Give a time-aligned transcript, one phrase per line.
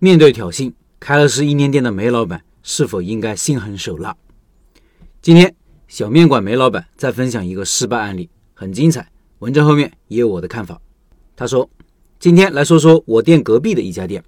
[0.00, 4.16] 面对挑衅，开了十一年店的梅老板是否应该心狠手辣？
[5.20, 5.52] 今天
[5.88, 9.10] 小面馆梅老板在分享一个失败案例，很精彩。
[9.40, 10.80] 文章后面也有我的看法。
[11.34, 11.68] 他说
[12.20, 14.22] ：“今天来说说我店隔壁的一家店，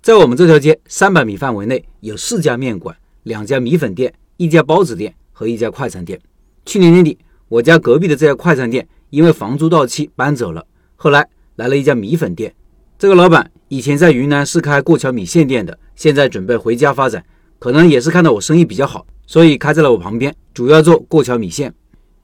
[0.00, 6.20] 在我们这条街三百米范围内有四家面馆、两家米粉店、一家包子店和一家快餐店。
[6.64, 7.16] 去年年底，
[7.46, 10.66] 我家隔壁的这家快餐店因为房租到期搬走了，
[10.96, 12.52] 后来来了一家米粉店。
[12.98, 17.24] 这个老板以前在云南是开过桥米线店的，现在准备回家发展，
[17.58, 21.74] 可能也是看到我生意比较好，所以开在了我旁边，主要做过桥米线。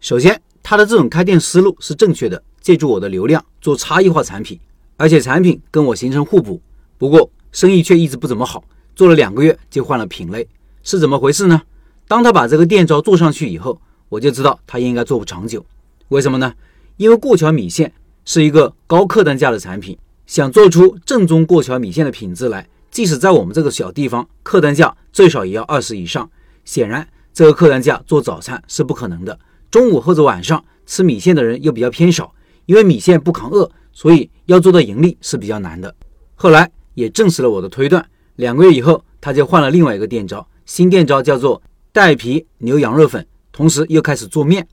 [0.00, 4.60] 首先，他的这种开店思路是正确的。”借助我的流量做差异化产品，
[4.98, 6.60] 而且产品跟我形成互补。
[6.98, 8.62] 不过生意却一直不怎么好，
[8.94, 10.46] 做了两个月就换了品类，
[10.82, 11.62] 是怎么回事呢？
[12.06, 15.64] 当他把这个店招做上去以后，我就知道他应该做不长久。
[16.08, 16.52] 为什么呢？
[16.98, 17.90] 因为过桥米线
[18.26, 19.96] 是一个高客单价的产品，
[20.30, 26.30] 想做出正宗过桥米线的品质来，即使在我们这个小地方，客单价最少也要二十以上。
[26.64, 29.36] 显然，这个客单价做早餐是不可能的。
[29.72, 32.32] 中午或者晚上吃米线的人又比较偏少。
[32.66, 35.92] 因为米线不扛饿，所以要做到盈利是比较难的。
[36.36, 38.08] 后来也证实了我的推断。
[38.36, 44.68] 两个月以后，他就换了另外一个店招，新店招叫做带皮牛羊肉粉，同时又开始做面。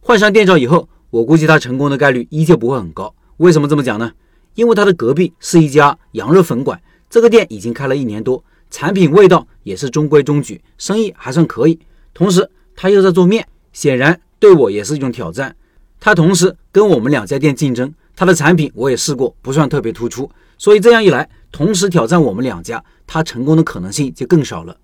[0.00, 3.14] 换上店招以后，我估计他成功的概率依旧不会很高。
[3.36, 4.10] 为什么这么讲呢？
[4.54, 11.78] 因为他的隔壁是一家羊肉粉馆，这个店已经开了一年多，产品味道也是中规中矩，生意还算可以。
[12.12, 15.54] 同时他又在做面，显然对我也是一种挑战。
[16.00, 24.76] 他同时跟我们两家店竞争，他的产品我也试过，不算特别突出，所以这样一来，同时挑战我们两家，他成功的可能性就更少了。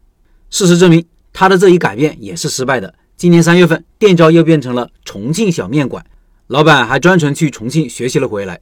[0.51, 2.93] 事实证明，他的这一改变也是失败的。
[3.17, 6.05] 今年三月份，店招又变成了重庆小面馆，
[6.47, 8.59] 老板还专程去重庆学习了回来。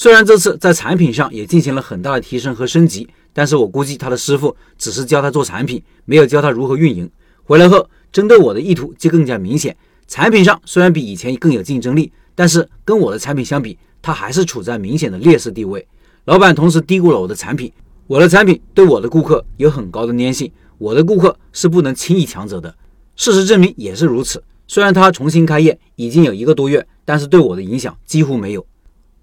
[0.00, 7.10] 虽然这次在产品上也进行了很大的提升和升级，但是我估计他的师傅只是教他做产品，没有教他如何运营。
[7.42, 9.76] 回来后，针对我的意图就更加明显。
[10.06, 15.84] 产品上虽然比以前更有竞争力，但是跟我的产品相比，它还是处在明显的劣势地位。
[16.26, 17.72] 老板同时低估了我的产品，
[18.06, 22.72] 我的产品对我的顾客有很高的粘性，我的顾客是不能轻易抢走的。
[23.16, 24.40] 事实证明也是如此。
[24.68, 28.64] 虽然他重新开业已经有一个多月，但是对我的影响几乎没有。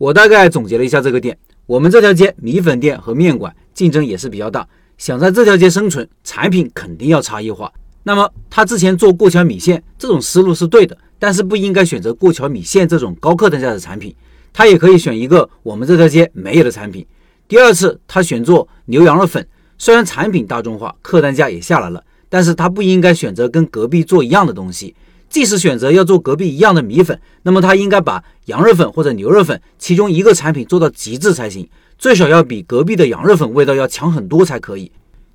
[0.06, 1.36] 我大概总结了一下这个店，
[1.66, 4.68] 我们这条街米粉店和面馆竞争也是比较大，
[5.00, 7.74] 想在这条街生存，产品肯定要差异化。
[8.04, 14.16] 那么他之前做过桥米线这种思路是对的，但是不应该选择过桥米线这种高客单价的产品，
[14.54, 17.04] 他也可以选一个我们这条街没有的产品。
[17.48, 19.44] 第二次他选做牛羊肉粉，
[19.80, 24.94] 虽然产品大众化，客单价也下来了，但是他不应该选择跟隔壁做一样的东西。
[25.36, 34.90] 即使选择要做隔壁一样的米粉，那么他应该把羊肉粉或者牛肉粉其中一个产品做到极致才行，最少要比隔壁的羊肉粉味道要强很多才可以。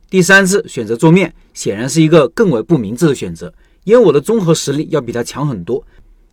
[0.08, 3.52] 第三次选择做面，显然是一个更为不明智的选择，
[3.84, 5.84] 因为我的综合实力要比他强很多。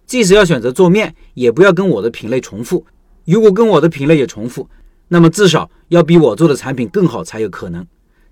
[0.06, 2.86] 即使要选择做面，也不要跟我的品类重复。
[3.26, 4.70] 如果跟我的品类也重复，
[5.10, 7.86] 那么至少要比我做的产品更好才有可能。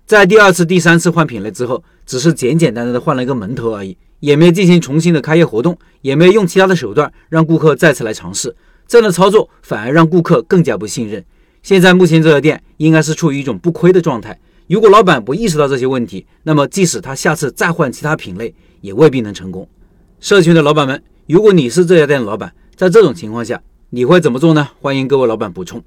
[0.06, 8.54] 在第二次、第三次换品类之后，只是简简单单的换了一个门头而已，也没有进行重新的开业活动，也没有用其他的手段让顾客再次来尝试。
[8.86, 11.24] 这样的操作反而让顾客更加不信任。
[11.62, 14.38] 现在目前这家店应该是处于一种不亏的状态。
[14.68, 19.68] 如果老板不意识到这些问题，那么即使他下次再换其他品类，也未必能成功。
[20.20, 23.60] 社群的老板们，如果你是这家店的老板，在这种情况下，
[23.90, 24.68] 你会怎么做呢？
[24.80, 25.82] 欢迎各位老板补充。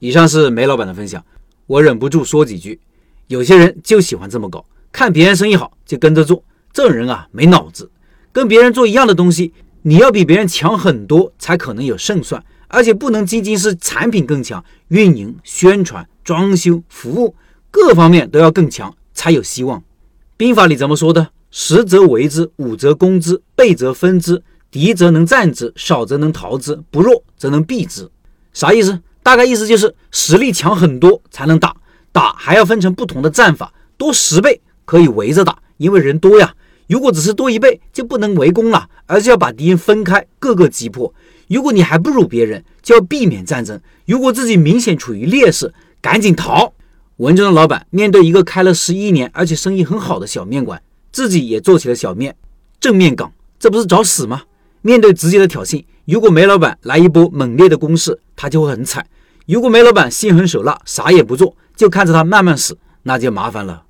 [0.00, 1.24] 以上是梅老板的分享，
[1.66, 2.80] 我忍不住说几句。
[3.28, 6.42] 有些人就喜欢这么搞，看别人生意好就跟着做，
[6.74, 7.90] 这种人啊没脑子。
[8.32, 17.36] 跟别人做一样的东西，你要比别人强很多才可能有胜算，而且不能仅仅是产品更强，运营、宣传、装修、服务。
[17.70, 19.82] 各方面都要更强，才有希望。
[20.36, 21.30] 兵法里怎么说的？
[21.50, 28.10] 十则为之，五则攻之，倍则分之，敌则能战之，少则能逃之，不弱则能避之。
[28.52, 29.00] 啥意思？
[29.22, 31.76] 大概意思就是实力强很多才能打，
[32.10, 36.52] 打还要分成不同的战法，多十倍可以围着打，因为人多呀。
[36.86, 41.12] 如果只是多一倍，就不能围攻了，而是要把敌人分开，各个击破。
[41.48, 43.80] 如果你还不如别人，就要避免战争。
[44.06, 46.72] 如果自己明显处于劣势，赶紧逃。
[47.18, 50.82] 文中的老板面对一个开了十一年而且生意很好的小面馆，
[51.12, 52.34] 自己也做起了小面，
[52.80, 54.42] 正面刚，这不是找死吗？
[54.82, 59.02] 面对直接的挑衅，如果梅老板来一波猛烈的攻势，他就会很惨；
[59.46, 63.84] 如果梅老板心狠手辣，啥也不做，就看着他慢慢死，那就麻烦了。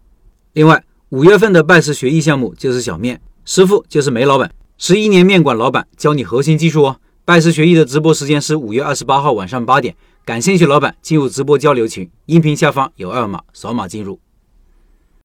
[0.53, 6.97] 另外，五月份的拜师学艺项目就是小面，师傅就是梅老板，十一年面馆老板教你核心技术哦。
[7.27, 9.95] 拜师学艺的直播时间是五月二十八号晚上八点。
[10.25, 14.19] 感兴趣老板进入直播交流群，音频下方有二维码，扫码进入。